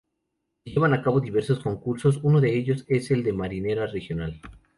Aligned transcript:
Se 0.63 0.71
llevan 0.71 0.95
a 0.95 1.03
cabo 1.03 1.21
diversos 1.21 1.59
concursos, 1.59 2.21
uno 2.23 2.41
de 2.41 2.57
ellos 2.57 2.85
es 2.87 3.11
el 3.11 3.21
de 3.21 3.33
Marinera 3.33 3.85
Regional. 3.85 4.41